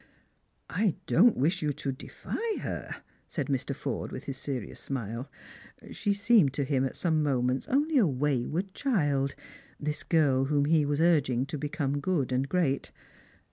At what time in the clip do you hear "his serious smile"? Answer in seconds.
4.23-5.29